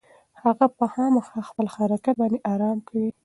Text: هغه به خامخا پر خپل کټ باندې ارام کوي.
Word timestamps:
هغه 0.43 0.65
به 0.77 0.85
خامخا 0.93 1.37
پر 1.55 1.65
خپل 1.73 1.95
کټ 2.05 2.15
باندې 2.19 2.37
ارام 2.53 2.77
کوي. 2.87 3.09